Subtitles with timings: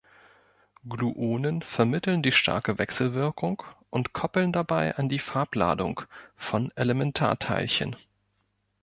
[0.89, 3.61] Gluonen vermitteln die starke Wechselwirkung
[3.91, 6.01] und koppeln dabei an die Farbladung
[6.35, 7.95] von Elementarteilchen.